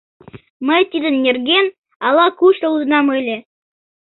[0.67, 1.65] —Мый тидын нерген
[2.07, 3.37] ала-кушто лудынам ыле.